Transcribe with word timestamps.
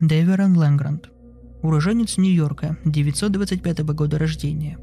Дэверон 0.00 0.58
Лэнгранд. 0.58 1.08
Уроженец 1.62 2.18
Нью-Йорка, 2.18 2.76
925 2.84 3.78
года 3.94 4.18
рождения. 4.18 4.76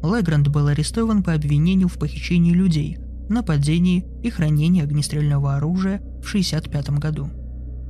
Лэгранд 0.00 0.46
был 0.46 0.68
арестован 0.68 1.24
по 1.24 1.34
обвинению 1.34 1.88
в 1.88 1.98
похищении 1.98 2.52
людей, 2.52 2.98
нападении 3.28 4.06
и 4.22 4.30
хранении 4.30 4.80
огнестрельного 4.80 5.56
оружия 5.56 5.98
в 6.22 6.28
1965 6.28 6.90
году. 7.00 7.28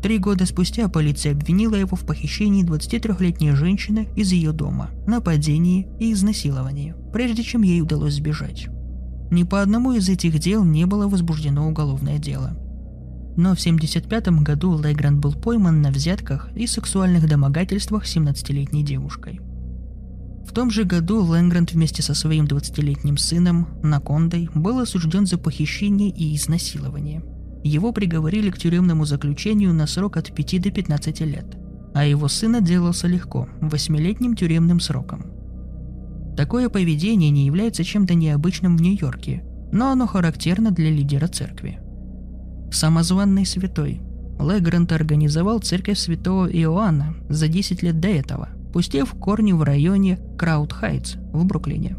Три 0.03 0.17
года 0.17 0.47
спустя 0.47 0.89
полиция 0.89 1.33
обвинила 1.33 1.75
его 1.75 1.99
в 1.99 2.07
похищении 2.07 2.65
23-летней 2.65 3.53
женщины 3.53 4.09
из 4.17 4.33
ее 4.33 4.53
дома, 4.53 4.89
нападении 5.07 5.87
и 5.99 6.15
изнасиловании, 6.15 6.95
прежде 7.13 7.43
чем 7.43 7.61
ей 7.61 7.83
удалось 7.83 8.15
сбежать. 8.15 8.69
Ни 9.31 9.43
по 9.43 9.61
одному 9.61 9.93
из 9.93 10.09
этих 10.09 10.39
дел 10.39 10.65
не 10.65 10.87
было 10.87 11.09
возбуждено 11.09 11.69
уголовное 11.69 12.17
дело. 12.17 12.57
Но 13.37 13.55
в 13.55 13.61
1975 13.61 14.43
году 14.43 14.79
Легранд 14.81 15.21
был 15.21 15.33
пойман 15.33 15.83
на 15.83 15.91
взятках 15.91 16.51
и 16.55 16.67
сексуальных 16.67 17.29
домогательствах 17.29 18.05
17-летней 18.05 18.83
девушкой. 18.83 19.41
В 20.47 20.53
том 20.53 20.71
же 20.71 20.85
году 20.85 21.23
Лэнгранд 21.23 21.73
вместе 21.73 22.03
со 22.03 22.15
своим 22.15 22.47
20-летним 22.47 23.17
сыном 23.17 23.69
Накондой 23.83 24.49
был 24.55 24.81
осужден 24.81 25.27
за 25.27 25.39
похищение 25.39 26.11
и 26.11 26.35
изнасилование. 26.35 27.23
Его 27.63 27.93
приговорили 27.93 28.51
к 28.51 28.59
тюремному 28.59 29.05
заключению 29.05 29.73
на 29.75 29.87
срок 29.87 30.17
от 30.17 30.35
5 30.35 30.63
до 30.63 30.71
15 30.71 31.21
лет, 31.21 31.57
а 31.95 32.05
его 32.05 32.27
сын 32.29 32.57
отделался 32.57 33.07
легко, 33.07 33.49
восьмилетним 33.61 34.35
тюремным 34.35 34.81
сроком– 34.81 35.27
Такое 36.37 36.71
поведение 36.71 37.29
не 37.29 37.45
является 37.45 37.85
чем-то 37.85 38.15
необычным 38.15 38.77
в 38.77 38.81
Нью-Йорке, 38.81 39.45
но 39.73 39.91
оно 39.91 40.07
характерно 40.07 40.71
для 40.71 40.91
лидера 40.91 41.27
церкви. 41.27 41.80
Самозванный 42.71 43.47
святой. 43.47 44.01
Легранд 44.39 44.93
организовал 44.93 45.59
церковь 45.59 45.99
святого 45.99 46.47
Иоанна 46.47 47.15
за 47.29 47.49
10 47.49 47.83
лет 47.83 48.01
до 48.01 48.09
этого, 48.09 48.49
пустив 48.73 49.13
корни 49.15 49.53
в 49.53 49.63
районе 49.63 50.19
Краун-Хайтс 50.39 51.17
в 51.33 51.45
Бруклине. 51.45 51.97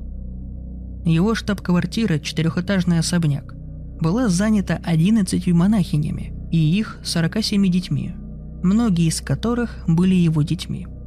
Его 1.06 1.36
штаб-квартира, 1.36 2.20
четырехэтажный 2.20 3.00
особняк, 3.00 3.54
была 4.00 4.30
занята 4.30 4.80
11 4.84 5.48
монахинями 5.48 6.34
и 6.52 6.58
их 6.58 7.00
47 7.04 7.70
детьми, 7.70 8.14
многие 8.64 9.08
из 9.08 9.22
которых 9.22 9.84
были 9.88 10.16
его 10.16 10.42
детьми– 10.42 10.88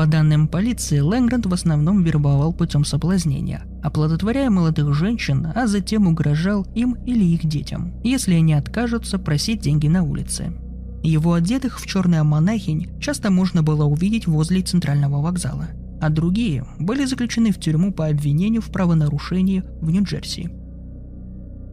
по 0.00 0.06
данным 0.06 0.48
полиции, 0.48 1.00
Легранд 1.00 1.44
в 1.44 1.52
основном 1.52 2.02
вербовал 2.02 2.54
путем 2.54 2.86
соблазнения, 2.86 3.66
оплодотворяя 3.82 4.48
молодых 4.48 4.94
женщин, 4.94 5.48
а 5.54 5.66
затем 5.66 6.06
угрожал 6.06 6.66
им 6.74 6.94
или 7.04 7.22
их 7.22 7.46
детям, 7.46 7.92
если 8.02 8.32
они 8.32 8.54
откажутся 8.54 9.18
просить 9.18 9.60
деньги 9.60 9.88
на 9.88 10.02
улице. 10.02 10.54
Его 11.02 11.34
одетых 11.34 11.78
в 11.78 11.86
черное 11.86 12.24
монахинь 12.24 12.98
часто 12.98 13.30
можно 13.30 13.62
было 13.62 13.84
увидеть 13.84 14.26
возле 14.26 14.62
центрального 14.62 15.20
вокзала, 15.20 15.68
а 16.00 16.08
другие 16.08 16.64
были 16.78 17.04
заключены 17.04 17.52
в 17.52 17.60
тюрьму 17.60 17.92
по 17.92 18.06
обвинению 18.06 18.62
в 18.62 18.72
правонарушении 18.72 19.64
в 19.82 19.90
Нью-Джерси. 19.90 20.48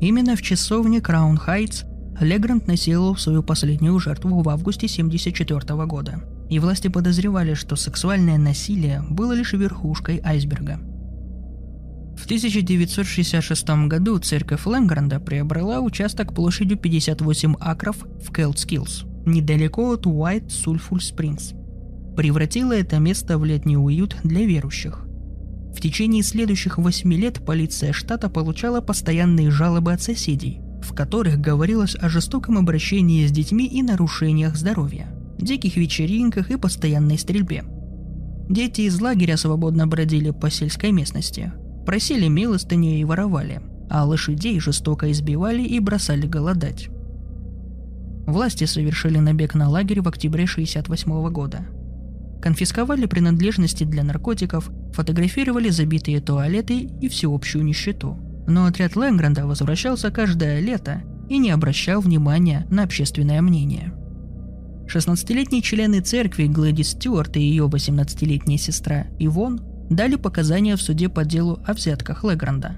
Именно 0.02 0.36
в 0.36 0.42
часовне 0.42 1.00
Краун 1.00 1.38
Хайтс 1.38 1.84
Легрант 2.20 2.68
насиловал 2.68 3.16
свою 3.16 3.42
последнюю 3.42 3.98
жертву 4.00 4.42
в 4.42 4.50
августе 4.50 4.88
1974 4.88 5.86
года– 5.86 6.24
и 6.50 6.60
власти 6.60 6.88
подозревали, 6.88 7.54
что 7.54 7.76
сексуальное 7.76 8.38
насилие 8.38 9.04
было 9.10 9.34
лишь 9.34 9.54
верхушкой 9.54 10.22
айсберга. 10.24 10.80
В 12.18 12.26
1966 12.26 13.70
году 13.88 14.18
церковь 14.18 14.66
Лэнгранда 14.66 15.20
приобрела 15.20 15.82
участок 15.82 16.34
площадью 16.34 16.78
58 16.78 17.56
акров 17.60 17.98
в 18.24 18.34
Кэтскиллс, 18.34 19.04
недалеко 19.26 19.92
от 19.92 20.08
Уайт 20.08 20.52
Салфер 20.52 21.02
Спрингс. 21.02 21.54
Превратила 22.16 22.74
это 22.74 22.98
место 22.98 23.38
в 23.38 23.46
летний 23.46 23.78
приют 23.78 24.18
для 24.24 24.46
верующих. 24.46 25.06
В 25.76 25.80
течение 25.80 26.24
следующих 26.24 26.80
восьми 26.80 27.16
лет 27.16 27.46
полиция 27.46 27.94
штата 27.94 28.30
получала 28.30 28.82
постоянные 28.82 29.52
жалобы 29.52 29.94
от 29.94 30.02
соседей, 30.02 30.60
в 30.82 30.96
которых 30.96 31.40
говорилось 31.40 31.96
о 31.96 32.10
жестоком 32.10 32.58
обращении 32.58 33.28
с 33.28 33.32
детьми 33.32 33.68
и 33.68 33.84
нарушениях 33.84 34.56
здоровья– 34.56 35.08
диких 35.38 35.78
вечеринках 35.78 36.52
и 36.52 36.58
постоянной 36.58 37.18
стрельбе. 37.18 37.64
Дети 38.50 38.82
из 38.82 39.00
лагеря 39.00 39.38
свободно 39.38 39.88
бродили 39.88 40.32
по 40.32 40.50
сельской 40.50 40.92
местности, 40.92 41.52
просили 41.86 42.28
милостыню 42.28 42.98
и 42.98 43.04
воровали, 43.04 43.62
а 43.90 44.06
лошадей 44.06 44.60
жестоко 44.60 45.12
избивали 45.12 45.64
и 45.64 45.80
бросали 45.80 46.26
голодать. 46.26 46.90
Власти 48.26 48.66
совершили 48.66 49.20
набег 49.20 49.54
на 49.54 49.70
лагерь 49.70 50.02
в 50.02 50.08
октябре 50.08 50.44
1968 50.44 51.30
года. 51.32 51.66
Конфисковали 52.42 53.06
принадлежности 53.06 53.84
для 53.84 54.04
наркотиков, 54.04 54.70
фотографировали 54.94 55.70
забитые 55.70 56.22
туалеты 56.22 56.90
и 57.02 57.10
всеобщую 57.10 57.64
нищету. 57.64 58.18
Но 58.48 58.66
отряд 58.66 58.96
Лэнгранда 58.96 59.46
возвращался 59.46 60.12
каждое 60.12 60.60
лето 60.60 61.02
и 61.30 61.38
не 61.38 61.52
обращал 61.52 62.02
внимания 62.02 62.66
на 62.70 62.84
общественное 62.84 63.42
мнение– 63.42 63.94
16-летние 64.88 65.62
члены 65.62 66.00
церкви 66.00 66.46
Глэдис 66.46 66.92
Стюарт 66.92 67.36
и 67.36 67.42
ее 67.42 67.66
18-летняя 67.66 68.58
сестра 68.58 69.08
Ивон 69.20 69.62
дали 69.90 70.16
показания 70.16 70.76
в 70.78 70.82
суде 70.82 71.10
по 71.10 71.26
делу 71.26 71.60
о 71.68 71.74
взятках 71.74 72.24
Легранда. 72.24 72.78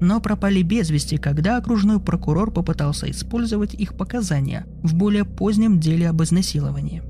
Но 0.00 0.20
пропали 0.20 0.62
без 0.62 0.90
вести, 0.90 1.18
когда 1.18 1.56
окружной 1.56 2.00
прокурор 2.00 2.52
попытался 2.52 3.10
использовать 3.10 3.74
их 3.74 3.94
показания 3.96 4.64
в 4.82 4.94
более 4.94 5.24
позднем 5.24 5.80
деле 5.80 6.08
об 6.08 6.22
изнасиловании. 6.22 7.02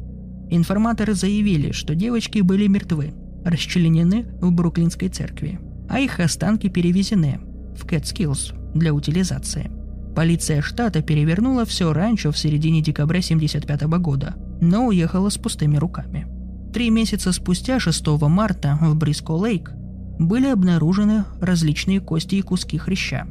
Информаторы 0.51 1.15
заявили, 1.15 1.73
что 1.73 1.95
девочки 1.95 2.41
были 2.41 2.67
мертвы, 2.67 3.13
расчленены 3.45 4.27
в 4.41 4.51
Бруклинской 4.53 5.09
церкви, 5.09 5.61
а 5.89 6.01
их 6.01 6.19
останки 6.19 6.69
перевезены 6.69 7.41
в 7.77 7.87
Кэтскиллс 7.87 8.55
для 8.75 8.93
утилизации– 8.93 9.71
Полиция 10.15 10.61
штата 10.61 11.03
перевернула 11.03 11.65
все 11.65 11.93
ранчо 11.93 12.33
в 12.33 12.39
середине 12.39 12.83
декабря 12.83 13.21
1975 13.21 13.83
года, 14.01 14.35
но 14.61 14.87
уехала 14.87 15.29
с 15.29 15.39
пустыми 15.39 15.77
руками. 15.77 16.27
Три 16.73 16.91
месяца 16.91 17.33
спустя, 17.33 17.81
6 17.81 18.07
марта, 18.23 18.79
в 18.81 18.97
Бриско-Лейк 18.97 19.73
были 20.19 20.49
обнаружены 20.49 21.25
различные 21.41 22.01
кости 22.01 22.37
и 22.37 22.43
куски 22.43 22.79
хряща. 22.79 23.27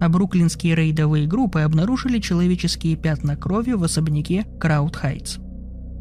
А 0.00 0.08
бруклинские 0.08 0.76
рейдовые 0.76 1.26
группы 1.26 1.60
обнаружили 1.60 2.20
человеческие 2.20 2.96
пятна 2.96 3.36
крови 3.36 3.72
в 3.72 3.82
особняке 3.82 4.46
Краун-Хайтс. 4.60 5.38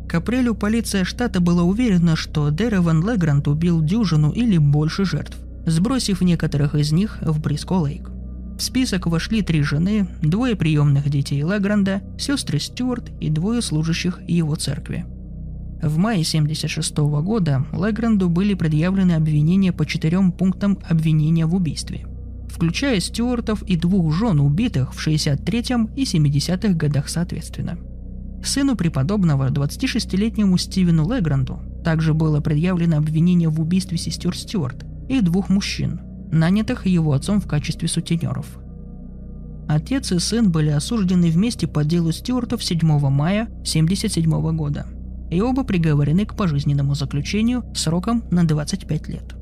К 0.08 0.16
апрелю 0.16 0.56
полиция 0.56 1.04
штата 1.04 1.42
была 1.42 1.64
уверена, 1.64 2.16
что 2.16 2.50
Деверон 2.50 3.02
Легранд 3.08 3.48
убил 3.48 3.82
дюжину 3.82 4.32
или 4.32 4.58
больше 4.58 5.04
жертв, 5.04 5.38
сбросив 5.66 6.22
некоторых 6.22 6.76
из 6.76 6.92
них 6.92 7.18
в 7.22 7.42
Бриско-Лейк. 7.42 8.17
В 8.58 8.62
список 8.64 9.06
вошли 9.06 9.44
три 9.44 9.62
жены, 9.62 10.08
двое 10.24 10.56
приемных 10.56 11.08
детей 11.10 11.44
Легранда, 11.44 12.02
сестры 12.18 12.60
Стюарт 12.60 13.12
и 13.22 13.30
двое 13.30 13.62
служащих 13.62 14.20
его 14.28 14.56
церкви. 14.56 15.06
В 15.80 15.98
мае 15.98 16.22
1976 16.22 16.98
года 17.24 17.68
Лагранду 17.72 18.30
были 18.30 18.56
предъявлены 18.56 19.12
обвинения 19.12 19.72
по 19.72 19.86
четырем 19.86 20.32
пунктам 20.32 20.80
обвинения 20.90 21.46
в 21.46 21.54
убийстве, 21.54 22.08
включая 22.50 23.00
Стюартов 23.00 23.62
и 23.62 23.76
двух 23.76 24.12
жен 24.12 24.40
убитых 24.40 24.96
в 24.96 25.08
63-м 25.08 25.92
и 25.96 26.04
70-х 26.04 26.74
годах 26.74 27.10
соответственно. 27.10 27.78
Сыну 28.44 28.76
преподобного, 28.76 29.52
26-летнему 29.52 30.58
Стивену 30.58 31.08
Легранду, 31.08 31.62
также 31.84 32.16
было 32.16 32.40
предъявлено 32.40 32.98
обвинение 32.98 33.50
в 33.50 33.62
убийстве 33.62 34.00
сестер 34.00 34.36
Стюарт 34.36 34.84
и 35.10 35.22
двух 35.22 35.50
мужчин, 35.50 36.02
нанятых 36.32 36.86
его 36.86 37.14
отцом 37.14 37.42
в 37.42 37.48
качестве 37.48 37.88
сутенеров. 37.88 38.60
Отец 39.68 40.12
и 40.12 40.20
сын 40.20 40.52
были 40.52 40.70
осуждены 40.70 41.30
вместе 41.30 41.68
по 41.68 41.84
делу 41.84 42.12
Стюартов 42.12 42.64
7 42.64 42.80
мая 43.10 43.44
1977 43.44 44.56
года, 44.56 44.88
и 45.30 45.42
оба 45.42 45.64
приговорены 45.64 46.26
к 46.26 46.36
пожизненному 46.36 46.96
заключению 46.96 47.66
сроком 47.76 48.24
на 48.32 48.48
25 48.48 49.08
лет. 49.10 49.36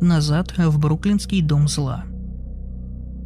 Назад 0.00 0.58
в 0.58 0.78
Бруклинский 0.78 1.40
дом 1.40 1.68
зла. 1.68 2.04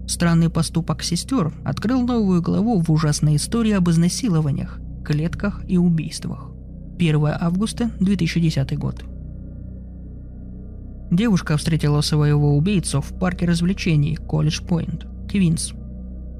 Странный 0.06 0.50
поступок 0.50 1.03
сестер 1.03 1.53
открыл 1.65 2.03
новую 2.03 2.43
главу 2.43 2.81
в 2.81 2.91
ужасной 2.91 3.37
истории 3.37 3.73
об 3.73 3.88
изнасилованиях, 3.88 4.79
клетках 5.05 5.62
и 5.67 5.79
убийствах. 5.79 6.50
1 6.97 7.26
августа 7.41 7.91
2010 8.00 8.79
год. 8.79 9.05
Девушка 11.11 11.57
встретила 11.57 12.03
своего 12.03 12.57
убийцу 12.57 13.01
в 13.01 13.19
парке 13.19 13.45
развлечений 13.45 14.15
Колледж 14.15 14.62
Пойнт, 14.62 15.07
Квинс. 15.29 15.73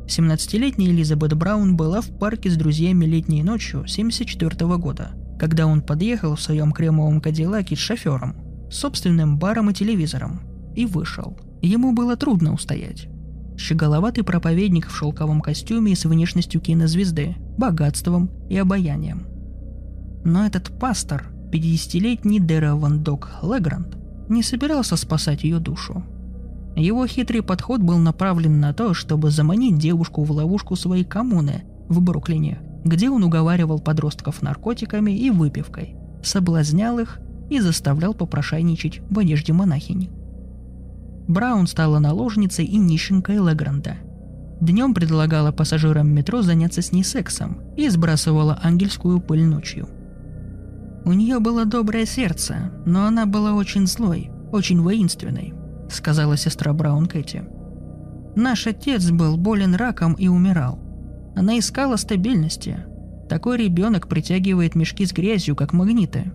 17-летняя 0.07 0.91
Элизабет 0.91 1.35
Браун 1.35 1.77
была 1.77 2.01
в 2.01 2.09
парке 2.19 2.51
с 2.51 2.57
друзьями 2.57 3.05
летней 3.05 3.43
ночью 3.43 3.81
1974 3.81 4.77
года, 4.77 5.11
когда 5.39 5.67
он 5.67 5.83
подъехал 5.83 6.37
в 6.37 6.41
своем 6.41 6.71
кремовом 6.71 7.21
кадиллаке 7.21 7.75
с 7.75 7.81
шофером, 7.81 8.37
собственным 8.71 9.39
баром 9.39 9.71
и 9.71 9.75
телевизором, 9.75 10.41
и 10.77 10.87
вышел. 10.87 11.37
Ему 11.63 11.93
было 11.93 12.17
трудно 12.17 12.53
устоять. 12.55 13.09
Щеголоватый 13.59 14.23
проповедник 14.23 14.89
в 14.89 14.97
шелковом 14.97 15.41
костюме 15.41 15.93
и 15.93 15.97
с 15.97 16.05
внешностью 16.05 16.61
кинозвезды, 16.61 17.35
богатством 17.59 18.31
и 18.49 18.57
обаянием. 18.57 19.27
Но 20.25 20.47
этот 20.47 20.79
пастор, 20.79 21.29
50-летний 21.53 22.39
Дераван 22.39 23.03
Док 23.03 23.31
Легранд, 23.43 23.97
не 24.31 24.43
собирался 24.43 24.97
спасать 24.97 25.45
ее 25.45 25.59
душу. 25.59 26.03
Его 26.77 27.07
хитрый 27.07 27.43
подход 27.43 27.83
был 27.83 27.99
направлен 27.99 28.61
на 28.61 28.73
то, 28.73 28.95
чтобы 28.95 29.31
заманить 29.31 29.79
девушку 29.79 30.23
в 30.23 30.31
ловушку 30.31 30.77
своей 30.77 31.05
коммуны 31.05 31.65
в 31.89 32.01
Бруклине, 32.01 32.61
где 32.85 33.11
он 33.11 33.25
уговаривал 33.25 33.81
подростков 33.81 34.41
наркотиками 34.41 35.11
и 35.11 35.31
выпивкой, 35.31 35.97
соблазнял 36.23 36.99
их 36.99 37.19
и 37.51 37.61
заставлял 37.61 38.15
попрошайничать 38.15 39.01
в 39.11 39.19
одежде 39.19 39.53
монахини. 39.53 40.11
Браун 41.27 41.67
стала 41.67 41.99
наложницей 41.99 42.65
и 42.65 42.77
нищенкой 42.77 43.37
Легранда. 43.37 43.97
Днем 44.61 44.95
предлагала 44.95 45.53
пассажирам 45.53 46.09
метро 46.09 46.43
заняться 46.43 46.83
с 46.83 46.93
ней 46.93 47.03
сексом 47.03 47.61
и 47.77 47.89
сбрасывала 47.89 48.59
ангельскую 48.63 49.21
пыль 49.21 49.45
ночью. 49.45 49.89
У 51.05 51.13
нее 51.13 51.41
было 51.41 51.65
доброе 51.65 52.05
сердце, 52.05 52.73
но 52.85 53.07
она 53.07 53.27
была 53.27 53.55
очень 53.55 53.87
злой, 53.87 54.31
очень 54.53 54.81
воинственной, 54.81 55.55
сказала 55.91 56.37
сестра 56.37 56.73
Браун 56.73 57.07
Кэти. 57.07 57.45
Наш 58.37 58.67
отец 58.67 59.11
был 59.11 59.37
болен 59.37 59.75
раком 59.75 60.15
и 60.15 60.29
умирал. 60.29 60.79
Она 61.35 61.59
искала 61.59 61.97
стабильности. 61.97 62.85
Такой 63.29 63.59
ребенок 63.59 64.09
притягивает 64.09 64.75
мешки 64.75 65.07
с 65.07 65.13
грязью, 65.13 65.57
как 65.57 65.73
магниты. 65.73 66.33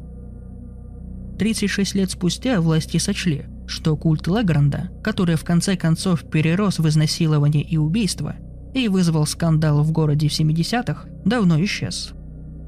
36 1.38 1.96
лет 1.96 2.12
спустя 2.12 2.60
власти 2.62 2.98
сочли, 2.98 3.46
что 3.68 3.96
культ 3.98 4.28
Легранда, 4.28 4.90
который 5.04 5.36
в 5.36 5.44
конце 5.44 5.76
концов 5.76 6.24
перерос 6.30 6.80
в 6.80 6.88
изнасилование 6.88 7.64
и 7.64 7.78
убийство 7.78 8.36
и 8.74 8.88
вызвал 8.88 9.26
скандал 9.26 9.84
в 9.84 9.92
городе 9.92 10.28
в 10.28 10.32
70-х, 10.32 11.08
давно 11.24 11.64
исчез. 11.64 12.14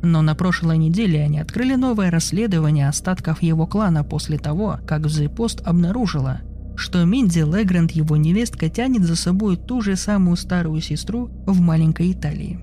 Но 0.04 0.22
на 0.22 0.36
прошлой 0.36 0.78
неделе 0.78 1.24
они 1.24 1.40
открыли 1.40 1.76
новое 1.76 2.12
расследование 2.12 2.88
остатков 2.88 3.42
его 3.42 3.66
клана 3.66 4.04
после 4.04 4.38
того, 4.38 4.80
как 4.86 5.06
The 5.06 5.62
обнаружила, 5.66 6.42
что 6.76 7.04
Минди 7.04 7.40
Легранд, 7.40 7.92
его 7.92 8.16
невестка, 8.16 8.70
тянет 8.70 9.04
за 9.04 9.16
собой 9.16 9.58
ту 9.58 9.82
же 9.82 9.96
самую 9.96 10.38
старую 10.38 10.82
сестру 10.82 11.30
в 11.46 11.60
маленькой 11.60 12.12
Италии. 12.12 12.60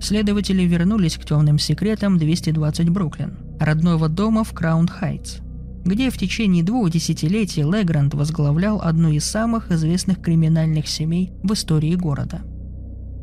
Следователи 0.00 0.62
вернулись 0.62 1.16
к 1.16 1.24
темным 1.24 1.58
секретам 1.58 2.18
220 2.18 2.88
Бруклин, 2.90 3.38
родного 3.60 4.08
дома 4.08 4.44
в 4.44 4.52
Краун 4.52 4.88
Хайтс, 4.88 5.38
где 5.84 6.10
в 6.10 6.18
течение 6.18 6.64
двух 6.64 6.90
десятилетий 6.90 7.62
Легранд 7.62 8.14
возглавлял 8.14 8.80
одну 8.80 9.10
из 9.10 9.24
самых 9.24 9.70
известных 9.70 10.20
криминальных 10.20 10.88
семей 10.88 11.32
в 11.42 11.52
истории 11.52 11.94
города. 11.94 12.42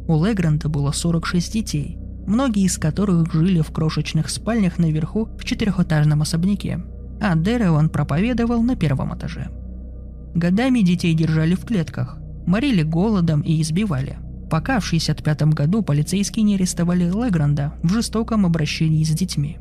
У 0.07 0.23
Легранда 0.23 0.69
было 0.69 0.91
46 0.91 1.53
детей, 1.53 1.98
многие 2.29 2.63
из 2.63 2.77
которых 2.77 3.33
жили 3.33 3.59
в 3.59 3.71
крошечных 3.71 4.29
спальнях 4.29 4.77
наверху 4.77 5.25
в 5.37 5.43
четырехэтажном 5.43 6.21
особняке, 6.21 6.81
а 7.19 7.35
Дереван 7.35 7.89
проповедовал 7.89 8.63
на 8.63 8.77
первом 8.77 9.13
этаже– 9.13 9.49
Годами 10.35 10.81
детей 10.81 11.15
держали 11.15 11.55
в 11.55 11.65
клетках, 11.65 12.17
морили 12.45 12.83
голодом 12.83 13.41
и 13.41 13.61
избивали. 13.61 14.19
Пока 14.49 14.79
в 14.79 14.85
65 14.85 15.41
году 15.53 15.81
полицейские 15.81 16.43
не 16.43 16.55
арестовали 16.55 17.05
Легранда 17.05 17.73
в 17.83 17.89
жестоком 17.89 18.45
обращении 18.45 19.03
с 19.03 19.09
детьми. 19.09 19.57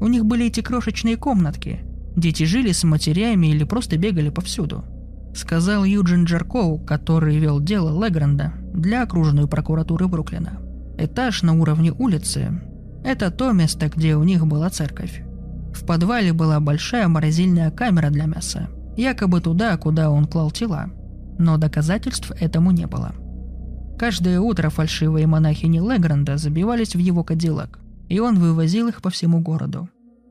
У 0.00 0.06
них 0.06 0.26
были 0.26 0.46
эти 0.46 0.60
крошечные 0.60 1.16
комнатки. 1.16 1.80
Дети 2.14 2.44
жили 2.44 2.72
с 2.72 2.84
матерями 2.84 3.48
или 3.48 3.64
просто 3.64 3.96
бегали 3.96 4.28
повсюду. 4.28 4.84
Сказал 5.34 5.84
Юджин 5.84 6.24
Джаркоу, 6.24 6.78
который 6.78 7.38
вел 7.38 7.58
дело 7.58 8.04
Легранда 8.04 8.52
для 8.74 9.02
окружной 9.02 9.48
прокуратуры 9.48 10.08
Бруклина. 10.08 10.58
Этаж 11.04 11.42
на 11.42 11.60
уровне 11.60 11.90
улицы– 11.90 12.62
это 13.04 13.32
то 13.32 13.50
место, 13.50 13.88
где 13.88 14.14
у 14.14 14.22
них 14.22 14.46
была 14.46 14.70
церковь. 14.70 15.24
В 15.74 15.84
подвале 15.84 16.32
была 16.32 16.60
большая 16.60 17.08
морозильная 17.08 17.72
камера 17.72 18.08
для 18.08 18.26
мяса– 18.26 18.68
якобы 18.96 19.40
туда, 19.40 19.76
куда 19.78 20.10
он 20.10 20.26
клал 20.26 20.52
тела. 20.52 20.90
Но 21.40 21.56
доказательств 21.56 22.30
этому 22.38 22.70
не 22.70 22.86
было. 22.86 23.14
Каждое 23.98 24.38
утро 24.38 24.70
фальшивые 24.70 25.26
монахини 25.26 25.78
Легранда 25.78 26.36
забивались 26.36 26.94
в 26.94 26.98
его 26.98 27.24
кадиллак, 27.24 27.80
и 28.08 28.20
он 28.20 28.38
вывозил 28.38 28.86
их 28.86 29.02
по 29.02 29.10
всему 29.10 29.40
городу. 29.40 29.88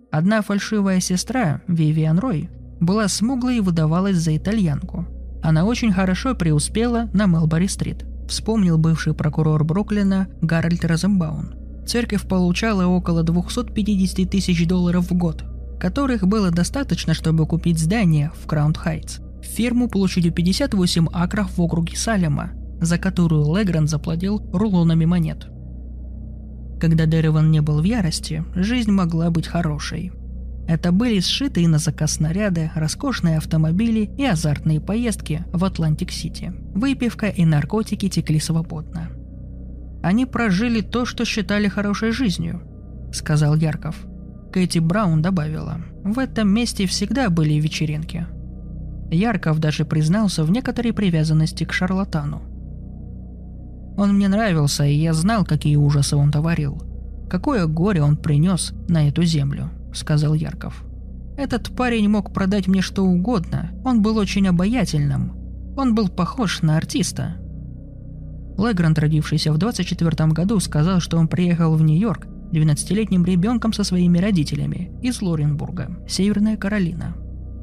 Одна 0.09 0.41
фальшивая 0.41 1.01
сестра, 1.01 1.61
Вивиан 1.67 2.17
Рой, 2.17 2.49
была 2.79 3.09
смуглой 3.09 3.57
и 3.57 3.61
выдавалась 3.61 4.15
за 4.15 4.37
итальянку. 4.37 5.05
Она 5.43 5.65
очень 5.65 5.91
хорошо 5.91 6.33
преуспела 6.33 7.09
на 7.13 7.25
Мелбори-стрит, 7.25 8.05
вспомнил 8.31 8.77
бывший 8.77 9.13
прокурор 9.13 9.63
Бруклина 9.63 10.27
Гарольд 10.41 10.83
Розенбаун. 10.83 11.53
Церковь 11.85 12.27
получала 12.27 12.87
около 12.87 13.23
250 13.23 14.29
тысяч 14.29 14.67
долларов 14.67 15.11
в 15.11 15.13
год– 15.13 15.43
которых 15.81 16.27
было 16.27 16.51
достаточно, 16.51 17.15
чтобы 17.15 17.47
купить 17.47 17.79
здание 17.79 18.31
в 18.39 18.45
Краун 18.45 18.77
Хайтс, 18.77 19.17
ферму 19.41 19.89
площадью 19.89 20.31
58 20.31 21.07
акров 21.11 21.57
в 21.57 21.61
округе 21.61 21.97
Салема, 21.97 22.51
за 22.79 22.99
которую 22.99 23.57
Легранд 23.57 23.89
заплатил 23.89 24.47
рулонами 24.53 25.05
монет. 25.05 25.47
Когда 26.79 27.07
Деверон 27.07 27.49
не 27.49 27.61
был 27.61 27.81
в 27.81 27.83
ярости, 27.83 28.45
жизнь 28.55 28.91
могла 28.91 29.31
быть 29.31 29.47
хорошей. 29.47 30.11
Это 30.67 30.91
были 30.91 31.19
сшитые 31.19 31.67
на 31.67 31.77
заказ 31.77 32.13
наряды, 32.13 32.71
роскошные 32.75 33.37
автомобили 33.37 34.09
и 34.17 34.25
азартные 34.25 34.79
поездки 34.79 35.43
в 35.51 35.65
Атлантик-Сити. 35.65 36.53
Выпивка 36.73 37.27
и 37.27 37.45
наркотики 37.45 38.07
текли 38.09 38.39
свободно. 38.39 39.09
Они 40.01 40.25
прожили 40.25 40.81
то, 40.81 41.05
что 41.05 41.25
считали 41.25 41.67
хорошей 41.67 42.11
жизнью, 42.11 42.61
сказал 43.11 43.55
Ярков– 43.55 43.95
Кэти 44.51 44.79
Браун 44.79 45.21
добавила, 45.21 45.77
в 46.03 46.19
этом 46.19 46.49
месте 46.49 46.85
всегда 46.85 47.29
были 47.29 47.53
вечеринки. 47.53 48.27
Ярков 49.09 49.59
даже 49.59 49.85
признался 49.85 50.43
в 50.43 50.51
некоторой 50.51 50.93
привязанности 50.93 51.63
к 51.63 51.71
шарлатану. 51.71 52.41
Он 53.97 54.15
мне 54.15 54.27
нравился, 54.27 54.83
и 54.85 54.93
я 54.93 55.13
знал, 55.13 55.45
какие 55.45 55.77
ужасы 55.77 56.17
он 56.17 56.31
творил. 56.31 56.81
Какое 57.29 57.65
горе 57.65 58.03
он 58.03 58.17
принес 58.17 58.73
на 58.89 59.07
эту 59.07 59.23
землю, 59.23 59.69
сказал 59.93 60.33
Ярков. 60.33 60.83
Этот 61.37 61.75
парень 61.75 62.09
мог 62.09 62.33
продать 62.33 62.67
мне 62.67 62.81
что 62.81 63.03
угодно, 63.03 63.71
он 63.83 64.01
был 64.01 64.17
очень 64.17 64.47
обаятельным. 64.47 65.33
Он 65.77 65.95
был 65.95 66.09
похож 66.09 66.61
на 66.61 66.77
артиста. 66.77 67.37
Легранд, 68.57 68.99
родившийся 68.99 69.51
в 69.53 69.57
24 69.57 70.27
году, 70.31 70.59
сказал, 70.59 70.99
что 70.99 71.17
он 71.17 71.27
приехал 71.27 71.75
в 71.75 71.81
Нью-Йорк 71.81 72.27
12-летним 72.51 73.25
ребенком 73.25 73.73
со 73.73 73.83
своими 73.83 74.19
родителями 74.19 74.91
из 75.01 75.21
Лоренбурга, 75.21 75.97
Северная 76.07 76.57
Каролина. 76.57 77.15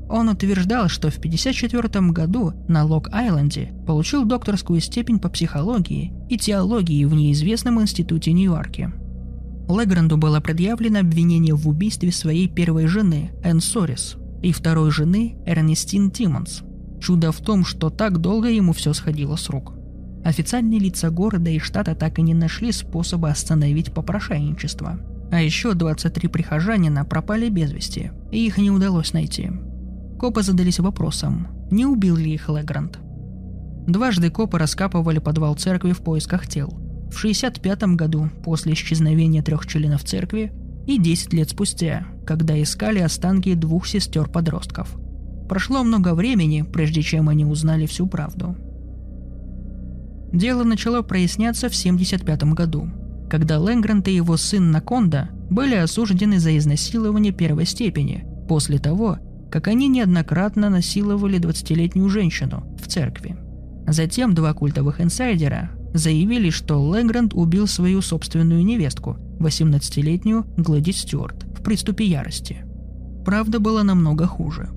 Он 0.09 0.31
утверждал, 0.31 0.89
что 0.89 1.11
в 1.11 1.19
1954 1.19 2.13
году 2.13 2.53
на 2.67 2.85
Лок-Айленде 2.85 3.75
получил 3.87 4.25
докторскую 4.25 4.81
степень 4.81 5.19
по 5.19 5.29
психологии 5.29 6.15
и 6.31 6.39
теологии 6.39 7.05
в 7.05 7.13
неизвестном 7.13 7.83
институте 7.83 8.33
Нью-Йорке. 8.33 8.93
Легранду 9.69 10.17
было 10.17 10.41
предъявлено 10.41 11.01
обвинение 11.01 11.55
в 11.55 11.69
убийстве 11.69 12.11
своей 12.11 12.49
первой 12.49 12.87
жены 12.87 13.33
Энн 13.43 13.61
Сорис 13.61 14.17
и 14.43 14.53
второй 14.53 14.91
жены 14.91 15.37
Эрнестин 15.45 16.11
Тиммонс. 16.11 16.63
Чудо 17.01 17.33
в 17.33 17.41
том, 17.41 17.65
что 17.65 17.91
так 17.91 18.19
долго 18.19 18.49
ему 18.49 18.73
все 18.73 18.93
сходило 18.93 19.37
с 19.37 19.49
рук. 19.51 19.75
Официальные 20.25 20.81
лица 20.81 21.11
города 21.11 21.51
и 21.51 21.59
штата 21.59 21.95
так 21.95 22.19
и 22.19 22.23
не 22.23 22.35
нашли 22.35 22.73
способа 22.73 23.29
остановить 23.29 23.93
попрошайничество. 23.93 24.99
А 25.31 25.43
еще 25.43 25.75
23 25.75 26.29
прихожанина 26.29 27.05
пропали 27.05 27.49
без 27.51 27.71
вести, 27.71 28.11
и 28.33 28.47
их 28.47 28.59
не 28.59 28.71
удалось 28.71 29.13
найти. 29.13 29.51
Копы 30.19 30.43
задались 30.43 30.81
вопросом, 30.81 31.49
не 31.71 31.87
убил 31.87 32.17
ли 32.17 32.33
их 32.33 32.49
Легранд. 32.49 32.99
Дважды 33.87 34.31
копы 34.31 34.59
раскапывали 34.59 35.19
подвал 35.19 35.55
церкви 35.55 35.93
в 35.93 35.99
поисках 35.99 36.47
тел. 36.47 36.88
В 37.11 37.19
65 37.19 37.83
году, 37.95 38.31
после 38.45 38.75
исчезновения 38.75 39.43
трех 39.43 39.67
членов 39.67 40.05
церкви, 40.05 40.53
и 40.87 40.99
10 40.99 41.33
лет 41.33 41.51
спустя, 41.51 42.07
когда 42.27 42.61
искали 42.63 43.01
останки 43.01 43.55
двух 43.55 43.87
сестер-подростков. 43.87 44.97
Прошло 45.49 45.83
много 45.83 46.15
времени, 46.15 46.63
прежде 46.63 47.03
чем 47.03 47.29
они 47.29 47.45
узнали 47.45 47.87
всю 47.87 48.07
правду– 48.07 48.57
Дело 50.33 50.63
начало 50.63 51.03
проясняться 51.03 51.69
в 51.69 51.73
1975 51.73 52.43
году, 52.53 52.89
когда 53.31 53.59
Лэнгрант 53.59 54.09
и 54.09 54.15
его 54.15 54.37
сын 54.37 54.71
Наконда 54.71 55.31
были 55.51 55.75
осуждены 55.75 56.39
за 56.39 56.57
изнасилование 56.59 57.33
первой 57.33 57.65
степени 57.65 58.27
после 58.47 58.79
того, 58.79 59.19
как 59.51 59.69
они 59.69 59.89
неоднократно 59.89 60.69
насиловали 60.69 61.41
20-летнюю 61.41 62.09
женщину 62.11 62.77
в 62.79 62.89
церкви. 62.89 63.37
Затем 63.87 64.35
два 64.35 64.53
культовых 64.53 65.01
инсайдера 65.01 65.71
заявили, 65.95 66.51
что 66.51 66.83
Лэнгрант 66.83 67.35
убил 67.35 67.67
свою 67.67 68.01
собственную 68.03 68.65
невестку, 68.65 69.17
18-летнюю 69.41 70.47
Глади 70.57 70.91
Стюарт, 70.91 71.45
в 71.59 71.63
приступе 71.63 72.05
ярости. 72.07 72.65
Правда 73.25 73.61
была 73.61 73.85
намного 73.85 74.27
хуже. 74.27 74.71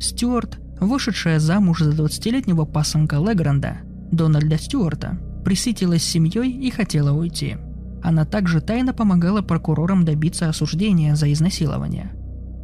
Стюарт, 0.00 0.58
вышедшая 0.80 1.38
замуж 1.38 1.80
за 1.80 1.90
20-летнего 1.90 2.64
пасынка 2.64 3.16
Легранда, 3.16 3.78
Дональда 4.12 4.58
Стюарта, 4.58 5.18
присытилась 5.44 6.02
семьей 6.02 6.50
и 6.50 6.70
хотела 6.70 7.12
уйти. 7.12 7.56
Она 8.02 8.24
также 8.24 8.60
тайно 8.60 8.94
помогала 8.94 9.42
прокурорам 9.42 10.04
добиться 10.04 10.48
осуждения 10.48 11.14
за 11.14 11.32
изнасилование. 11.32 12.12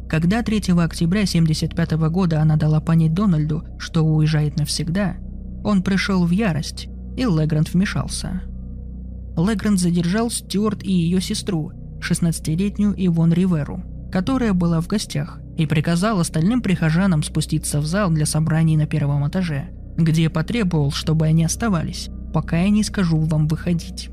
Когда 0.09 0.41
3 0.41 0.57
октября 0.57 1.21
1975 1.21 1.91
года 2.09 2.41
она 2.41 2.55
дала 2.55 2.79
понять 2.79 3.13
Дональду, 3.13 3.63
что 3.77 4.03
уезжает 4.03 4.57
навсегда, 4.57 5.17
он 5.63 5.83
пришел 5.83 6.25
в 6.25 6.31
ярость, 6.31 6.87
и 7.17 7.23
Легранд 7.23 7.73
вмешался. 7.73 8.43
Легранд 9.35 9.79
задержал 9.79 10.29
Стюарт 10.29 10.83
и 10.83 10.91
ее 10.91 11.19
сестру, 11.19 11.71
16-летнюю 11.99 12.93
Ивон 12.95 13.33
Риверу, 13.33 13.83
которая 14.11 14.53
была 14.53 14.79
в 14.81 14.87
гостях, 14.87 15.39
и 15.57 15.65
приказал 15.65 16.19
остальным 16.19 16.61
прихожанам 16.61 17.23
спуститься 17.23 17.81
в 17.81 17.85
зал 17.85 18.11
для 18.11 18.27
собраний 18.27 18.77
на 18.77 18.85
первом 18.85 19.27
этаже, 19.27 19.69
где 19.97 20.29
потребовал, 20.29 20.91
чтобы 20.91 21.25
они 21.25 21.43
оставались, 21.43 22.09
пока 22.33 22.59
я 22.59 22.69
не 22.69 22.83
скажу 22.83 23.17
вам 23.17 23.47
выходить. 23.47 24.09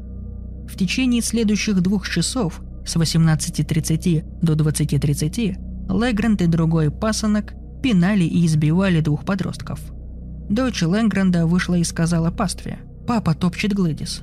В 0.66 0.76
течение 0.76 1.20
следующих 1.20 1.82
двух 1.82 2.08
часов 2.08 2.62
с 2.86 2.96
18.30 2.96 4.40
до 4.42 4.54
20.30 4.54 5.56
Легранд 5.90 6.40
и 6.40 6.46
другой 6.46 6.90
пасынок 6.90 7.52
пинали 7.82 8.24
и 8.24 8.46
избивали 8.46 9.00
двух 9.00 9.26
подростков. 9.26 9.78
Дочь 10.48 10.82
Лэнгранда 10.82 11.46
вышла 11.46 11.74
и 11.74 11.84
сказала 11.84 12.30
пастве 12.30 12.78
«Папа 13.06 13.34
топчет 13.34 13.72
Глэдис». 13.72 14.22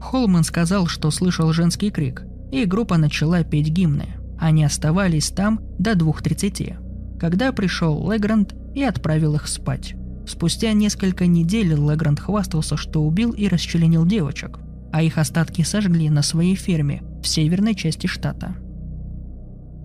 Холман 0.00 0.44
сказал, 0.44 0.86
что 0.86 1.10
слышал 1.10 1.52
женский 1.52 1.90
крик, 1.90 2.24
и 2.52 2.64
группа 2.64 2.96
начала 2.96 3.42
петь 3.44 3.68
гимны. 3.68 4.08
Они 4.38 4.64
оставались 4.64 5.30
там 5.30 5.60
до 5.78 5.92
2.30, 5.92 7.18
когда 7.18 7.52
пришел 7.52 8.10
Легранд 8.10 8.54
и 8.74 8.82
отправил 8.82 9.34
их 9.34 9.48
спать. 9.48 9.94
Спустя 10.26 10.72
несколько 10.72 11.26
недель 11.26 11.74
Легранд 11.74 12.20
хвастался, 12.20 12.76
что 12.76 13.02
убил 13.02 13.32
и 13.32 13.48
расчленил 13.48 14.06
девочек, 14.06 14.58
а 14.92 15.02
их 15.02 15.18
остатки 15.18 15.62
сожгли 15.62 16.10
на 16.10 16.22
своей 16.22 16.54
ферме 16.54 17.02
в 17.22 17.26
северной 17.26 17.74
части 17.74 18.06
штата. 18.06 18.54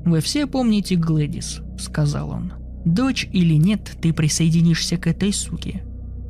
«Вы 0.06 0.20
все 0.20 0.46
помните 0.46 0.96
Глэдис»,— 0.96 1.62
сказал 1.80 2.30
он. 2.30 2.54
«Дочь 2.86 3.28
или 3.32 3.54
нет, 3.54 3.98
ты 4.02 4.14
присоединишься 4.14 4.98
к 4.98 5.08
этой 5.08 5.32
суке. 5.32 5.84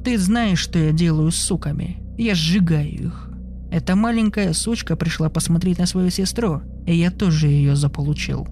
Ты 0.03 0.17
знаешь, 0.17 0.59
что 0.59 0.79
я 0.79 0.91
делаю 0.91 1.31
с 1.31 1.35
суками. 1.35 2.01
Я 2.17 2.35
сжигаю 2.35 2.89
их. 2.89 3.29
Эта 3.71 3.95
маленькая 3.95 4.53
сучка 4.53 4.95
пришла 4.95 5.29
посмотреть 5.29 5.79
на 5.79 5.85
свою 5.85 6.09
сестру, 6.09 6.61
и 6.85 6.95
я 6.95 7.09
тоже 7.09 7.47
ее 7.47 7.75
заполучил. 7.75 8.47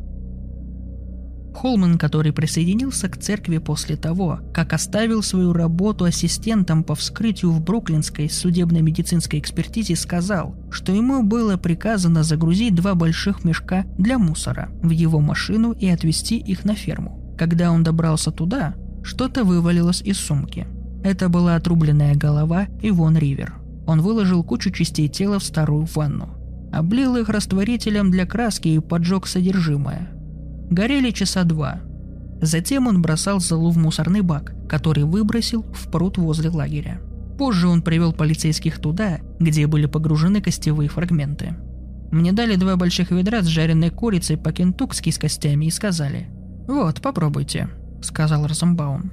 Холман, 1.53 1.97
который 1.97 2.31
присоединился 2.31 3.09
к 3.09 3.17
церкви 3.17 3.57
после 3.57 3.97
того, 3.97 4.39
как 4.53 4.71
оставил 4.71 5.21
свою 5.21 5.51
работу 5.51 6.05
ассистентом 6.05 6.83
по 6.83 6.95
вскрытию 6.95 7.51
в 7.51 7.61
Бруклинской 7.61 8.29
судебно-медицинской 8.29 9.39
экспертизе, 9.39 9.97
сказал, 9.97 10.55
что 10.71 10.93
ему 10.93 11.21
было 11.21 11.57
приказано 11.57 12.23
загрузить 12.23 12.75
два 12.75 12.95
больших 12.95 13.43
мешка 13.43 13.85
для 13.97 14.17
мусора 14.17 14.69
в 14.81 14.89
его 14.91 15.19
машину 15.19 15.73
и 15.73 15.87
отвезти 15.89 16.37
их 16.37 16.63
на 16.63 16.75
ферму. 16.75 17.35
Когда 17.37 17.71
он 17.71 17.83
добрался 17.83 18.31
туда, 18.31 18.75
что-то 19.03 19.43
вывалилось 19.43 20.01
из 20.01 20.17
сумки. 20.17 20.65
Это 21.03 21.29
была 21.29 21.55
отрубленная 21.55 22.15
голова 22.15 22.67
Ивон 22.81 23.17
Ривер. 23.17 23.55
Он 23.87 24.01
выложил 24.01 24.43
кучу 24.43 24.71
частей 24.71 25.07
тела 25.07 25.39
в 25.39 25.43
старую 25.43 25.85
ванну, 25.85 26.29
облил 26.71 27.15
их 27.15 27.29
растворителем 27.29 28.11
для 28.11 28.25
краски 28.25 28.69
и 28.69 28.79
поджег 28.79 29.27
содержимое– 29.27 30.09
Горели 30.71 31.11
часа 31.11 31.43
два. 31.43 31.81
Затем 32.41 32.87
он 32.87 33.01
бросал 33.01 33.41
залу 33.41 33.71
в 33.71 33.77
мусорный 33.77 34.21
бак, 34.21 34.53
который 34.69 35.03
выбросил 35.03 35.63
в 35.63 35.91
пруд 35.91 36.17
возле 36.17 36.49
лагеря. 36.49 37.01
Позже 37.37 37.67
он 37.67 37.81
привел 37.81 38.13
полицейских 38.13 38.79
туда, 38.79 39.19
где 39.37 39.67
были 39.67 39.85
погружены 39.85 40.41
костевые 40.41 40.87
фрагменты. 40.87 41.55
Мне 42.09 42.31
дали 42.31 42.55
два 42.55 42.77
больших 42.77 43.11
ведра 43.11 43.41
с 43.41 43.47
жареной 43.47 43.89
курицей 43.89 44.37
по-кентукски 44.37 45.09
с 45.09 45.17
костями 45.17 45.65
и 45.65 45.71
сказали 45.71 46.29
«Вот, 46.69 47.01
попробуйте»,— 47.01 47.67
сказал 48.01 48.47
Розенбаум. 48.47 49.11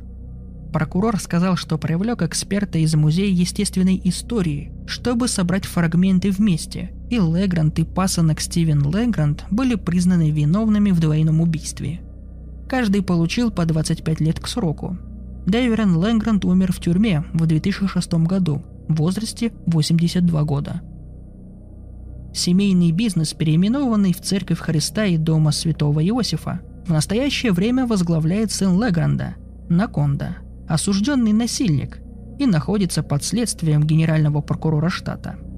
Прокурор 0.72 1.18
сказал, 1.18 1.56
что 1.56 1.78
привлек 1.78 2.22
эксперта 2.22 2.78
из 2.78 2.94
Музея 2.94 3.30
естественной 3.30 4.00
истории, 4.04 4.72
чтобы 4.86 5.28
собрать 5.28 5.64
фрагменты 5.64 6.30
вместе 6.30 6.92
и 7.10 7.16
Легрант 7.16 7.78
и 7.78 7.84
пасынок 7.84 8.40
Стивен 8.40 8.82
Легрант 8.82 9.46
были 9.50 9.76
признаны 9.76 10.30
виновными 10.30 10.90
в 10.90 11.00
двойном 11.00 11.40
убийстве. 11.40 12.02
Каждый 12.68 13.02
получил 13.02 13.50
по 13.50 13.64
25 13.64 14.20
лет 14.20 14.40
к 14.40 14.46
сроку. 14.46 14.98
Дэверен 15.46 15.94
Легрант 15.94 16.44
умер 16.44 16.72
в 16.72 16.80
тюрьме 16.80 17.24
в 17.32 17.46
2006 17.46 18.14
году 18.14 18.62
в 18.88 18.96
возрасте 18.96 19.52
82 19.66 20.42
года. 20.44 20.82
Семейный 22.34 22.92
бизнес, 22.92 23.32
переименованный 23.32 24.12
в 24.12 24.20
Церковь 24.20 24.58
Христа 24.58 25.06
и 25.06 25.16
Дома 25.16 25.50
Святого 25.50 26.04
Иосифа, 26.04 26.60
в 26.86 26.90
настоящее 26.90 27.52
время 27.52 27.86
возглавляет 27.86 28.52
сын 28.52 28.80
Легранда, 28.82 29.36
Наконда, 29.70 30.36
осужденный 30.68 31.32
насильник, 31.32 31.98
и 32.38 32.46
находится 32.46 33.02
под 33.02 33.24
следствием 33.24 33.82
генерального 33.82 34.40
прокурора 34.40 34.90
штата– 34.90 35.36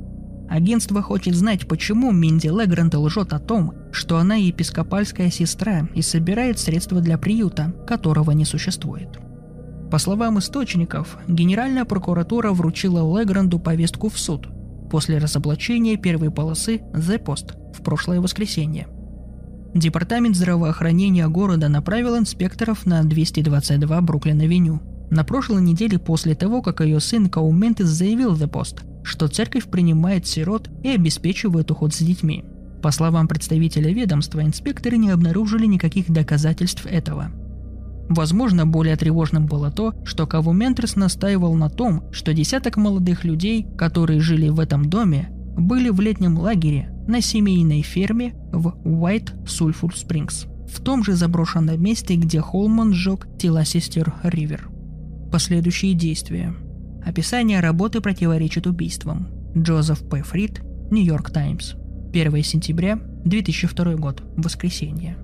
Агентство 0.51 1.01
хочет 1.01 1.37
знать, 1.37 1.69
почему 1.69 2.11
Минди 2.11 2.49
Легранд 2.49 2.93
лжет 2.97 3.33
о 3.33 3.39
том, 3.39 3.73
что 3.93 4.19
она 4.19 4.35
епископальская 4.35 5.31
сестра 5.31 5.89
и 5.95 6.03
собирает 6.03 6.59
средства 6.59 7.01
для 7.01 7.19
приюта, 7.19 7.73
которого 7.87 8.33
не 8.33 8.45
существует. 8.45 9.21
По 9.93 9.99
словам 9.99 10.41
источников, 10.41 11.19
Генеральная 11.29 11.85
прокуратура 11.85 12.51
вручила 12.51 13.17
Легранду 13.21 13.61
повестку 13.61 14.09
в 14.09 14.19
суд 14.19 14.49
после 14.91 15.19
разоблачения 15.19 15.97
первой 15.97 16.33
полосы 16.33 16.79
The 16.95 17.23
Post 17.23 17.55
в 17.73 17.83
прошлое 17.85 18.21
воскресенье. 18.21 18.89
Департамент 19.73 20.35
здравоохранения 20.35 21.29
города 21.29 21.69
направил 21.69 22.19
инспекторов 22.19 22.87
на 22.87 23.05
222 23.05 24.01
Бруклин-авеню. 24.01 24.81
На 25.11 25.25
прошлой 25.25 25.61
неделе 25.63 25.99
после 25.99 26.37
того, 26.37 26.63
как 26.63 26.81
ее 26.81 27.01
сын 27.01 27.29
Каументис 27.29 27.89
заявил 27.89 28.35
The 28.35 28.49
Post, 28.49 28.83
что 29.03 29.27
церковь 29.27 29.67
принимает 29.67 30.27
сирот 30.27 30.71
и 30.85 30.89
обеспечивает 30.91 31.71
уход 31.71 31.93
за 31.93 32.05
детьми. 32.05 32.45
По 32.81 32.93
словам 32.93 33.27
представителя 33.27 33.93
ведомства, 33.93 34.41
инспекторы 34.43 34.97
не 34.99 35.11
обнаружили 35.11 35.67
никаких 35.67 36.11
доказательств 36.11 36.87
этого. 36.87 37.33
Возможно, 38.09 38.67
более 38.67 38.97
тревожным 38.97 39.47
было 39.47 39.71
то, 39.71 39.95
что 40.05 40.27
Каву 40.27 40.53
Ментрес 40.53 40.97
настаивал 40.97 41.55
на 41.55 41.69
том, 41.69 42.05
что 42.13 42.33
десяток 42.33 42.77
молодых 42.77 43.25
людей, 43.25 43.67
которые 43.77 44.21
жили 44.21 44.49
в 44.49 44.61
этом 44.61 44.89
доме, 44.89 45.29
были 45.57 45.91
в 45.91 46.01
летнем 46.01 46.39
лагере 46.39 46.93
на 47.07 47.21
семейной 47.21 47.83
ферме 47.83 48.35
в 48.53 48.77
Уайт 48.85 49.35
Сульфур 49.47 49.97
Спрингс, 49.97 50.47
в 50.69 50.81
том 50.81 51.05
же 51.05 51.15
заброшенном 51.15 51.83
месте, 51.83 52.15
где 52.15 52.41
Холман 52.41 52.95
сжег 52.95 53.27
тела 53.39 53.65
сестер 53.65 54.15
Ривер. 54.23 54.71
Последующие 55.31 55.95
действия– 55.95 56.55
Описание 57.05 57.61
работы 57.61 58.01
противоречит 58.01 58.67
убийствам. 58.67 59.29
Джозеф 59.57 60.07
П. 60.09 60.23
Фрид, 60.23 60.63
Нью-Йорк 60.91 61.31
Таймс. 61.31 61.75
1 62.13 62.43
сентября 62.43 62.99
2002 63.25 63.95
год, 63.95 64.23
воскресенье. 64.37 65.17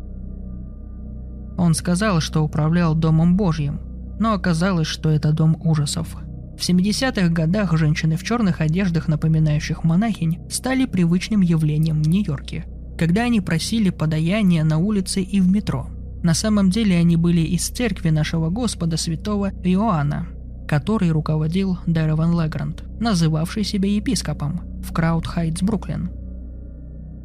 Он 1.58 1.74
сказал, 1.74 2.20
что 2.20 2.42
управлял 2.42 2.94
Домом 2.94 3.36
Божьим, 3.36 3.80
но 4.18 4.32
оказалось, 4.32 4.86
что 4.86 5.10
это 5.10 5.32
дом 5.32 5.56
ужасов. 5.62 6.16
В 6.56 6.60
70-х 6.60 7.28
годах 7.28 7.76
женщины 7.76 8.16
в 8.16 8.22
черных 8.22 8.60
одеждах, 8.60 9.08
напоминающих 9.08 9.84
монахинь, 9.84 10.38
стали 10.48 10.86
привычным 10.86 11.42
явлением 11.42 12.02
в 12.02 12.08
Нью-Йорке, 12.08 12.64
когда 12.98 13.22
они 13.22 13.40
просили 13.40 13.90
подаяния 13.90 14.64
на 14.64 14.78
улице 14.78 15.20
и 15.22 15.40
в 15.40 15.48
метро. 15.48 15.88
На 16.26 16.34
самом 16.34 16.70
деле 16.70 16.96
они 16.96 17.14
были 17.14 17.40
из 17.40 17.68
церкви 17.68 18.10
нашего 18.10 18.50
Господа 18.50 18.96
святого 18.96 19.52
Иоанна, 19.62 20.26
который 20.66 21.12
руководил 21.12 21.78
Дереван 21.86 22.32
Легранд, 22.32 22.82
называвший 22.98 23.62
себя 23.62 23.88
епископом 23.88 24.60
в 24.82 24.92
Краудхайтс, 24.92 25.62
Бруклин. 25.62 26.10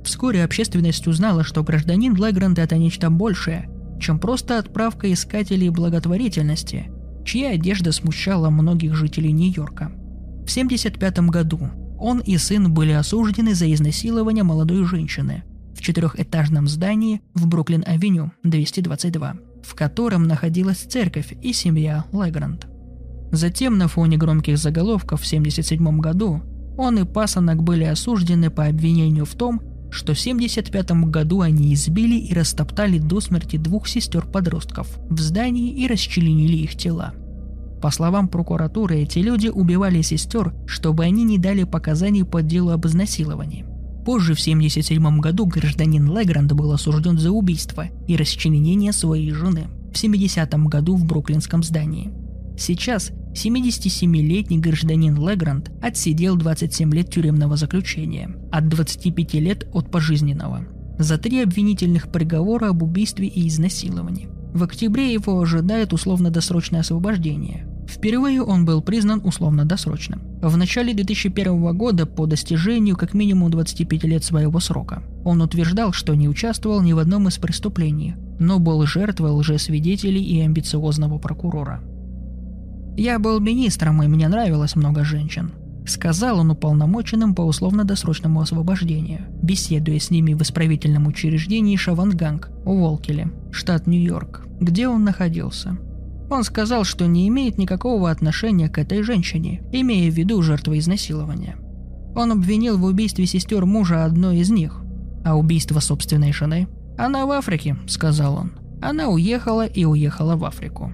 Вскоре 0.06 0.44
общественность 0.44 1.08
узнала, 1.08 1.44
что 1.44 1.64
гражданин 1.64 2.14
Легранд– 2.14 2.60
это 2.60 2.78
нечто 2.78 3.10
большее, 3.10 3.72
чем 4.00 4.20
просто 4.20 4.60
отправка 4.60 5.12
искателей 5.12 5.70
благотворительности, 5.70 6.92
чья 7.26 7.54
одежда 7.54 7.92
смущала 7.92 8.52
многих 8.52 8.94
жителей 8.94 9.32
Нью-Йорка. 9.32 9.86
В 10.46 10.52
1975 10.52 11.20
году 11.22 11.60
он 11.98 12.20
и 12.20 12.38
сын 12.38 12.72
были 12.72 12.92
осуждены 12.92 13.56
за 13.56 13.74
изнасилование 13.74 14.44
молодой 14.44 14.86
женщины 14.86 15.44
в 15.76 15.82
четырехэтажном 15.82 16.68
здании 16.68 17.22
в 17.34 17.48
Бруклин-авеню 17.48 18.32
222, 18.44 19.36
в 19.64 19.76
котором 19.76 20.24
находилась 20.24 20.80
церковь 20.80 21.34
и 21.42 21.54
семья 21.54 22.06
Легранд. 22.12 22.68
Затем 23.32 23.78
на 23.78 23.88
фоне 23.88 24.18
громких 24.18 24.58
заголовков 24.58 25.22
в 25.22 25.26
1977 25.26 26.00
году 26.00 26.42
он 26.78 27.00
и 27.00 27.06
пасынок 27.06 27.64
были 27.64 27.86
осуждены 27.86 28.50
по 28.50 28.66
обвинению 28.66 29.26
в 29.26 29.36
том, 29.36 29.62
что 29.90 30.14
в 30.14 30.20
1975 30.20 30.92
году 31.10 31.42
они 31.42 31.74
избили 31.74 32.16
и 32.16 32.34
растоптали 32.34 32.98
до 32.98 33.20
смерти 33.20 33.58
двух 33.58 33.88
сестер-подростков 33.88 34.88
в 35.10 35.20
здании 35.20 35.72
и 35.72 35.88
расчленили 35.88 36.58
их 36.58 36.76
тела. 36.76 37.14
По 37.82 37.90
словам 37.90 38.28
прокуратуры, 38.28 39.00
эти 39.00 39.20
люди 39.20 39.48
убивали 39.48 40.02
сестер, 40.02 40.54
чтобы 40.66 41.04
они 41.04 41.24
не 41.24 41.38
дали 41.38 41.64
показаний 41.64 42.24
по 42.24 42.42
делу 42.42 42.72
об 42.72 42.86
изнасиловании. 42.86 43.66
Позже, 44.06 44.34
в 44.34 44.40
1977 44.40 45.20
году, 45.20 45.46
гражданин 45.46 46.06
Легранд 46.18 46.52
был 46.54 46.72
осужден 46.72 47.20
за 47.20 47.32
убийство 47.32 47.86
и 48.08 48.16
расчленение 48.16 48.94
своей 48.94 49.32
жены 49.32 49.68
в 49.94 49.98
70 49.98 50.54
году 50.66 50.96
в 50.96 51.06
бруклинском 51.06 51.64
здании. 51.64 52.12
Сейчас 52.58 53.12
77-летний 53.34 54.60
гражданин 54.60 55.16
Легранд 55.16 55.72
отсидел 55.82 56.36
27 56.36 56.94
лет 56.94 57.10
тюремного 57.10 57.56
заключения, 57.58 58.36
от 58.52 58.68
25 58.68 59.34
лет 59.36 59.68
от 59.74 59.90
пожизненного, 59.92 60.66
за 60.98 61.18
три 61.18 61.42
обвинительных 61.42 62.12
приговора 62.12 62.70
об 62.70 62.84
убийстве 62.84 63.28
и 63.28 63.48
изнасиловании. 63.48 64.30
В 64.54 64.64
октябре 64.64 65.14
его 65.14 65.40
ожидает 65.40 65.94
условно-досрочное 65.94 66.82
освобождение. 66.82 67.68
Впервые 67.92 68.42
он 68.42 68.64
был 68.64 68.82
признан 68.82 69.22
условно-досрочным. 69.26 70.22
В 70.42 70.56
начале 70.56 70.94
2001 70.94 71.78
года 71.78 72.06
по 72.06 72.26
достижению 72.26 72.96
как 72.96 73.14
минимум 73.14 73.52
25 73.52 74.04
лет 74.06 74.24
своего 74.24 74.62
срока. 74.62 75.04
Он 75.26 75.42
утверждал, 75.42 75.92
что 75.92 76.16
не 76.16 76.30
участвовал 76.30 76.82
ни 76.82 76.94
в 76.94 77.00
одном 77.00 77.28
из 77.28 77.38
преступлений, 77.38 78.16
но 78.40 78.60
был 78.60 78.86
жертвой 78.86 79.32
лжесвидетелей 79.32 80.24
и 80.24 80.40
амбициозного 80.40 81.18
прокурора. 81.18 81.82
«Я 82.96 83.20
был 83.20 83.42
министром, 83.42 84.02
и 84.02 84.08
мне 84.08 84.30
нравилось 84.30 84.78
много 84.78 85.04
женщин»,— 85.04 85.52
сказал 85.86 86.40
он 86.40 86.52
уполномоченным 86.52 87.36
по 87.36 87.42
условно-досрочному 87.42 88.40
освобождению, 88.40 89.26
беседуя 89.42 90.00
с 90.00 90.10
ними 90.12 90.34
в 90.34 90.42
исправительном 90.42 91.08
учреждении 91.08 91.76
Шаванганг 91.76 92.52
у 92.64 92.80
Волкеле, 92.80 93.32
штат 93.52 93.86
Нью-Йорк, 93.86 94.48
где 94.62 94.88
он 94.88 95.04
находился. 95.04 95.78
Он 96.32 96.46
сказал, 96.46 96.86
что 96.86 97.08
не 97.08 97.28
имеет 97.28 97.58
никакого 97.58 98.10
отношения 98.10 98.70
к 98.70 98.78
этой 98.78 99.04
женщине, 99.04 99.62
имея 99.74 100.10
в 100.10 100.14
виду 100.14 100.42
жертву 100.42 100.78
изнасилования. 100.78 101.58
Он 102.16 102.32
обвинил 102.32 102.78
в 102.78 102.86
убийстве 102.86 103.26
сестер 103.26 103.66
мужа 103.66 104.06
одной 104.06 104.38
из 104.38 104.50
них, 104.50 104.82
а 105.26 105.36
убийство 105.36 105.82
собственной 105.82 106.32
жены. 106.32 106.70
«Она 106.98 107.26
в 107.26 107.32
Африке»,— 107.32 107.76
сказал 107.88 108.36
он. 108.36 108.54
Она 108.82 109.10
уехала 109.10 109.66
и 109.66 109.84
уехала 109.84 110.38
в 110.38 110.46
Африку. 110.46 110.94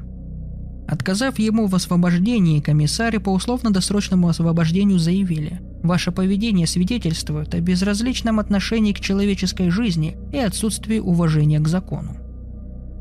Отказав 0.87 1.37
ему 1.37 1.67
в 1.67 1.75
освобождении, 1.75 2.59
комиссары 2.59 3.19
по 3.19 3.29
условно-досрочному 3.29 4.29
освобождению 4.29 4.97
заявили, 4.97 5.61
«Ваше 5.83 6.11
поведение 6.11 6.65
свидетельствует 6.65 7.53
о 7.53 7.59
безразличном 7.59 8.39
отношении 8.39 8.91
к 8.91 8.99
человеческой 9.01 9.69
жизни 9.69 10.17
и 10.33 10.37
отсутствии 10.39 10.97
уважения 10.97 11.59
к 11.59 11.67
закону». 11.67 12.26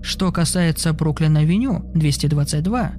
Что 0.07 0.31
касается 0.31 0.93
Бруклина-Авеню 0.93 1.91
222, 1.95 2.93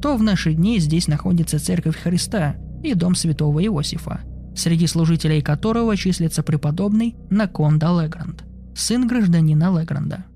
то 0.00 0.16
в 0.16 0.22
наши 0.22 0.54
дни 0.54 0.78
здесь 0.78 1.08
находится 1.08 1.58
Церковь 1.58 2.00
Христа 2.00 2.54
и 2.84 2.94
Дом 2.94 3.16
Святого 3.16 3.60
Иосифа, 3.64 4.20
среди 4.54 4.86
служителей 4.86 5.42
которого 5.42 5.96
числится 5.96 6.44
преподобный 6.44 7.16
Наконда 7.30 7.88
Легранд, 7.88 8.44
сын 8.76 9.08
гражданина 9.08 9.76
Легранда– 9.76 10.24